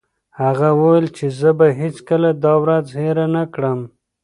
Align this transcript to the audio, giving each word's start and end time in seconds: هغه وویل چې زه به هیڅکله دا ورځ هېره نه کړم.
هغه 0.41 0.69
وویل 0.79 1.07
چې 1.17 1.25
زه 1.39 1.49
به 1.57 1.67
هیڅکله 1.81 2.29
دا 2.45 2.53
ورځ 2.63 2.85
هېره 2.99 3.25
نه 3.35 3.43
کړم. 3.53 3.79